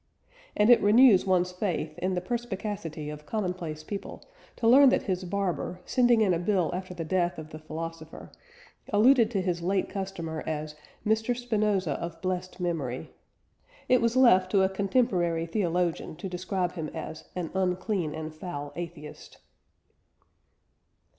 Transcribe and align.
And 0.57 0.71
it 0.71 0.81
renews 0.81 1.27
one's 1.27 1.51
faith 1.51 1.95
in 1.99 2.15
the 2.15 2.21
perspicacity 2.21 3.11
of 3.11 3.27
commonplace 3.27 3.83
people 3.83 4.23
to 4.55 4.67
learn 4.67 4.89
that 4.89 5.03
his 5.03 5.23
barber, 5.25 5.79
sending 5.85 6.21
in 6.21 6.33
a 6.33 6.39
bill 6.39 6.71
after 6.73 6.95
the 6.95 7.05
death 7.05 7.37
of 7.37 7.51
the 7.51 7.59
philosopher, 7.59 8.31
alluded 8.91 9.29
to 9.29 9.43
his 9.43 9.61
late 9.61 9.89
customer 9.89 10.43
as 10.47 10.73
"Mr. 11.05 11.37
Spinoza 11.37 11.91
of 12.01 12.19
blessed 12.23 12.59
memory." 12.59 13.11
It 13.87 14.01
was 14.01 14.15
left 14.17 14.49
to 14.53 14.63
a 14.63 14.69
contemporary 14.69 15.45
theologian 15.45 16.15
to 16.15 16.27
describe 16.27 16.71
him 16.71 16.89
as 16.95 17.25
"an 17.35 17.51
unclean 17.53 18.15
and 18.15 18.33
foul 18.33 18.73
atheist." 18.75 19.37